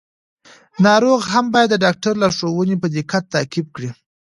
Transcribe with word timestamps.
ناروغ 0.85 1.21
هم 1.33 1.45
باید 1.53 1.69
د 1.71 1.75
ډاکټر 1.85 2.13
لارښوونې 2.21 2.75
په 2.81 2.87
دقت 2.95 3.23
تعقیب 3.33 3.67
کړي. 3.75 3.89